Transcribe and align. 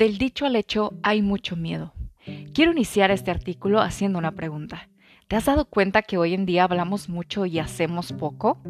Del 0.00 0.16
dicho 0.16 0.46
al 0.46 0.56
hecho 0.56 0.94
hay 1.02 1.20
mucho 1.20 1.56
miedo. 1.56 1.92
Quiero 2.54 2.72
iniciar 2.72 3.10
este 3.10 3.30
artículo 3.30 3.82
haciendo 3.82 4.18
una 4.18 4.32
pregunta. 4.32 4.88
¿Te 5.28 5.36
has 5.36 5.44
dado 5.44 5.66
cuenta 5.66 6.00
que 6.00 6.16
hoy 6.16 6.32
en 6.32 6.46
día 6.46 6.64
hablamos 6.64 7.10
mucho 7.10 7.44
y 7.44 7.58
hacemos 7.58 8.14
poco? 8.14 8.62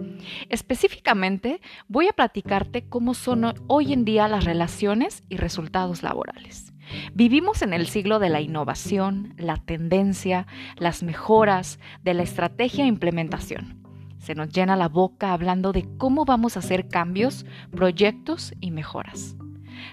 Específicamente, 0.48 1.60
voy 1.86 2.08
a 2.08 2.12
platicarte 2.12 2.88
cómo 2.88 3.14
son 3.14 3.54
hoy 3.68 3.92
en 3.92 4.04
día 4.04 4.26
las 4.26 4.44
relaciones 4.44 5.22
y 5.28 5.36
resultados 5.36 6.02
laborales. 6.02 6.72
Vivimos 7.14 7.62
en 7.62 7.74
el 7.74 7.86
siglo 7.86 8.18
de 8.18 8.28
la 8.28 8.40
innovación, 8.40 9.32
la 9.38 9.56
tendencia, 9.56 10.48
las 10.78 11.04
mejoras, 11.04 11.78
de 12.02 12.14
la 12.14 12.24
estrategia 12.24 12.82
e 12.82 12.88
implementación. 12.88 13.80
Se 14.18 14.34
nos 14.34 14.48
llena 14.48 14.74
la 14.74 14.88
boca 14.88 15.32
hablando 15.32 15.70
de 15.70 15.86
cómo 15.96 16.24
vamos 16.24 16.56
a 16.56 16.58
hacer 16.58 16.88
cambios, 16.88 17.46
proyectos 17.70 18.52
y 18.60 18.72
mejoras. 18.72 19.36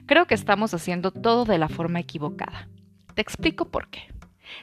Creo 0.05 0.25
que 0.25 0.35
estamos 0.35 0.73
haciendo 0.73 1.11
todo 1.11 1.45
de 1.45 1.57
la 1.57 1.69
forma 1.69 1.99
equivocada. 1.99 2.67
Te 3.15 3.21
explico 3.21 3.65
por 3.65 3.89
qué. 3.89 4.01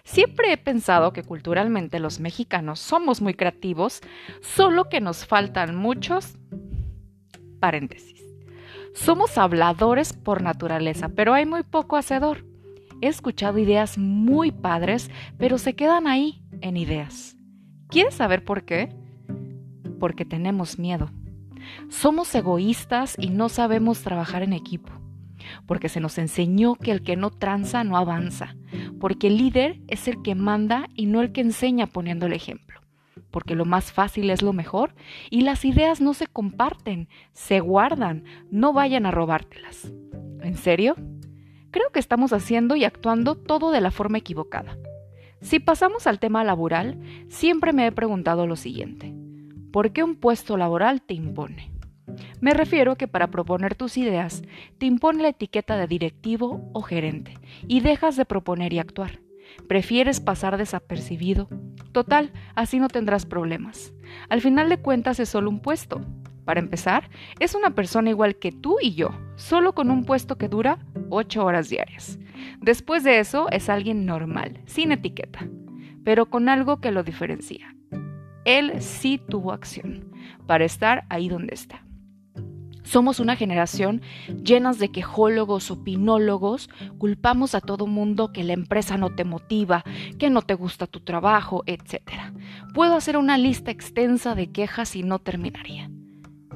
Siempre 0.05 0.53
he 0.53 0.57
pensado 0.57 1.13
que 1.13 1.23
culturalmente 1.23 1.99
los 1.99 2.21
mexicanos 2.21 2.81
somos 2.81 3.21
muy 3.21 3.35
creativos, 3.35 4.01
solo 4.41 4.89
que 4.89 5.01
nos 5.01 5.27
faltan 5.27 5.77
muchos 5.77 6.39
paréntesis. 7.61 8.23
Somos 8.95 9.39
habladores 9.39 10.13
por 10.13 10.43
naturaleza, 10.43 11.09
pero 11.09 11.35
hay 11.35 11.47
muy 11.47 11.63
poco 11.63 11.97
hacedor. 11.97 12.45
He 13.01 13.09
escuchado 13.09 13.59
ideas 13.59 13.99
muy 13.99 14.53
padres, 14.53 15.11
pero 15.37 15.59
se 15.59 15.75
quedan 15.75 16.07
ahí, 16.07 16.43
en 16.61 16.77
ideas. 16.77 17.37
¿Quieres 17.89 18.15
saber 18.15 18.45
por 18.45 18.65
qué? 18.65 18.95
Porque 19.99 20.25
tenemos 20.25 20.79
miedo. 20.79 21.11
Somos 21.89 22.35
egoístas 22.35 23.17
y 23.19 23.31
no 23.31 23.49
sabemos 23.49 24.03
trabajar 24.03 24.43
en 24.43 24.53
equipo 24.53 24.93
porque 25.67 25.89
se 25.89 26.01
nos 26.01 26.19
enseñó 26.19 26.75
que 26.75 26.91
el 26.91 27.03
que 27.03 27.17
no 27.17 27.31
tranza 27.31 27.85
no 27.85 27.97
avanza, 27.97 28.57
porque 29.01 29.29
el 29.29 29.39
líder 29.39 29.81
es 29.89 30.09
el 30.09 30.23
que 30.23 30.35
manda 30.35 30.89
y 30.95 31.07
no 31.07 31.21
el 31.21 31.33
que 31.33 31.41
enseña 31.41 31.87
poniendo 31.87 32.27
el 32.27 32.33
ejemplo, 32.33 32.81
porque 33.31 33.55
lo 33.55 33.65
más 33.65 33.93
fácil 33.93 34.31
es 34.31 34.43
lo 34.43 34.53
mejor 34.53 34.95
y 35.31 35.43
las 35.43 35.65
ideas 35.65 36.01
no 36.01 36.15
se 36.15 36.27
comparten, 36.27 37.09
se 37.33 37.61
guardan, 37.61 38.25
no 38.51 38.73
vayan 38.73 39.07
a 39.07 39.11
robártelas. 39.11 39.93
¿En 40.43 40.57
serio? 40.57 40.95
Creo 41.71 41.91
que 41.91 41.99
estamos 41.99 42.33
haciendo 42.33 42.77
y 42.77 42.85
actuando 42.85 43.35
todo 43.35 43.73
de 43.73 43.81
la 43.81 43.91
forma 43.91 44.19
equivocada. 44.19 44.79
Si 45.41 45.59
pasamos 45.59 46.07
al 46.07 46.21
tema 46.21 46.45
laboral, 46.45 46.99
siempre 47.29 47.73
me 47.73 47.87
he 47.87 47.93
preguntado 47.93 48.47
lo 48.47 48.57
siguiente. 48.57 49.15
¿Por 49.73 49.93
qué 49.93 50.03
un 50.03 50.15
puesto 50.15 50.57
laboral 50.57 51.03
te 51.03 51.15
impone? 51.15 51.74
Me 52.45 52.53
refiero 52.53 52.93
a 52.93 52.97
que 52.97 53.09
para 53.09 53.29
proponer 53.29 53.75
tus 53.75 53.97
ideas 53.97 54.43
te 54.77 54.85
impone 54.85 55.23
la 55.23 55.31
etiqueta 55.31 55.79
de 55.79 55.87
directivo 55.87 56.69
o 56.75 56.83
gerente 56.83 57.39
y 57.69 57.81
dejas 57.81 58.17
de 58.17 58.27
proponer 58.27 58.75
y 58.75 58.79
actuar. 58.79 59.21
Prefieres 59.67 60.21
pasar 60.21 60.59
desapercibido. 60.59 61.49
Total, 61.93 62.35
así 62.55 62.81
no 62.81 62.89
tendrás 62.89 63.25
problemas. 63.25 63.95
Al 64.29 64.43
final 64.43 64.69
de 64.69 64.77
cuentas 64.77 65.21
es 65.21 65.31
solo 65.31 65.49
un 65.49 65.61
puesto. 65.61 66.03
Para 66.45 66.61
empezar, 66.61 67.09
es 67.41 67.55
una 67.55 67.71
persona 67.71 68.11
igual 68.11 68.37
que 68.37 68.53
tú 68.53 68.77
y 68.79 68.93
yo, 68.95 69.19
solo 69.37 69.75
con 69.75 69.91
un 69.91 70.05
puesto 70.05 70.37
que 70.37 70.51
dura 70.51 70.85
8 71.09 71.43
horas 71.43 71.71
diarias. 71.71 72.19
Después 72.61 73.05
de 73.05 73.21
eso 73.21 73.49
es 73.53 73.71
alguien 73.71 74.05
normal, 74.05 74.61
sin 74.67 74.93
etiqueta, 74.93 75.49
pero 76.05 76.27
con 76.27 76.51
algo 76.51 76.83
que 76.83 76.91
lo 76.91 77.05
diferencia. 77.05 77.75
Él 78.45 78.83
sí 78.83 79.17
tuvo 79.17 79.53
acción 79.53 80.13
para 80.47 80.67
estar 80.67 81.07
ahí 81.09 81.31
donde 81.31 81.55
está. 81.55 81.84
Somos 82.85 83.19
una 83.19 83.35
generación 83.35 84.03
llenas 84.43 84.79
de 84.79 84.91
quejólogos, 84.91 85.71
opinólogos, 85.71 86.71
culpamos 86.99 87.55
a 87.55 87.61
todo 87.61 87.87
mundo 87.87 88.33
que 88.33 88.45
la 88.45 88.53
empresa 88.53 88.97
no 88.97 89.15
te 89.15 89.25
motiva, 89.25 89.85
que 90.19 90.31
no 90.31 90.43
te 90.43 90.55
gusta 90.55 90.87
tu 90.87 91.01
trabajo, 91.01 91.65
etc. 91.67 92.03
Puedo 92.75 92.95
hacer 92.95 93.17
una 93.17 93.39
lista 93.39 93.71
extensa 93.71 94.35
de 94.35 94.53
quejas 94.53 94.95
y 94.97 95.03
no 95.03 95.19
terminaría. 95.19 95.91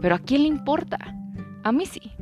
Pero 0.00 0.14
¿a 0.14 0.18
quién 0.18 0.42
le 0.42 0.48
importa? 0.48 0.98
A 1.64 1.72
mí 1.72 1.86
sí. 1.86 2.12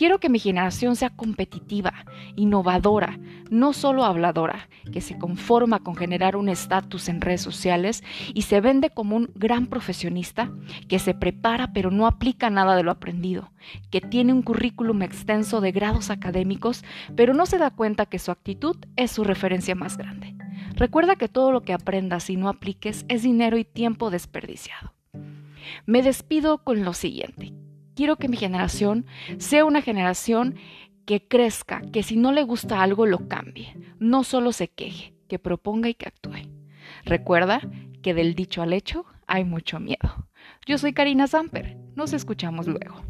Quiero 0.00 0.18
que 0.18 0.30
mi 0.30 0.38
generación 0.38 0.96
sea 0.96 1.10
competitiva, 1.10 1.92
innovadora, 2.34 3.18
no 3.50 3.74
solo 3.74 4.06
habladora, 4.06 4.70
que 4.90 5.02
se 5.02 5.18
conforma 5.18 5.80
con 5.80 5.94
generar 5.94 6.36
un 6.36 6.48
estatus 6.48 7.10
en 7.10 7.20
redes 7.20 7.42
sociales 7.42 8.02
y 8.32 8.40
se 8.40 8.62
vende 8.62 8.88
como 8.88 9.14
un 9.14 9.30
gran 9.34 9.66
profesionista, 9.66 10.50
que 10.88 10.98
se 10.98 11.12
prepara 11.12 11.74
pero 11.74 11.90
no 11.90 12.06
aplica 12.06 12.48
nada 12.48 12.76
de 12.76 12.82
lo 12.82 12.90
aprendido, 12.90 13.52
que 13.90 14.00
tiene 14.00 14.32
un 14.32 14.40
currículum 14.40 15.02
extenso 15.02 15.60
de 15.60 15.70
grados 15.70 16.08
académicos, 16.08 16.82
pero 17.14 17.34
no 17.34 17.44
se 17.44 17.58
da 17.58 17.68
cuenta 17.70 18.06
que 18.06 18.18
su 18.18 18.30
actitud 18.30 18.78
es 18.96 19.10
su 19.10 19.22
referencia 19.22 19.74
más 19.74 19.98
grande. 19.98 20.34
Recuerda 20.76 21.16
que 21.16 21.28
todo 21.28 21.52
lo 21.52 21.60
que 21.60 21.74
aprendas 21.74 22.30
y 22.30 22.38
no 22.38 22.48
apliques 22.48 23.04
es 23.08 23.22
dinero 23.22 23.58
y 23.58 23.66
tiempo 23.66 24.08
desperdiciado. 24.08 24.94
Me 25.84 26.02
despido 26.02 26.64
con 26.64 26.86
lo 26.86 26.94
siguiente 26.94 27.59
quiero 28.00 28.16
que 28.16 28.28
mi 28.28 28.38
generación 28.38 29.04
sea 29.36 29.66
una 29.66 29.82
generación 29.82 30.54
que 31.04 31.28
crezca, 31.28 31.82
que 31.92 32.02
si 32.02 32.16
no 32.16 32.32
le 32.32 32.44
gusta 32.44 32.82
algo 32.82 33.04
lo 33.04 33.28
cambie, 33.28 33.76
no 33.98 34.24
solo 34.24 34.52
se 34.52 34.68
queje, 34.68 35.12
que 35.28 35.38
proponga 35.38 35.90
y 35.90 35.92
que 35.92 36.08
actúe. 36.08 36.48
Recuerda 37.04 37.60
que 38.00 38.14
del 38.14 38.34
dicho 38.34 38.62
al 38.62 38.72
hecho 38.72 39.04
hay 39.26 39.44
mucho 39.44 39.80
miedo. 39.80 40.28
Yo 40.64 40.78
soy 40.78 40.94
Karina 40.94 41.26
Zamper, 41.26 41.76
nos 41.94 42.14
escuchamos 42.14 42.66
luego. 42.66 43.02